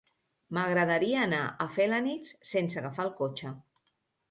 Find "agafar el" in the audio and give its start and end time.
2.83-3.15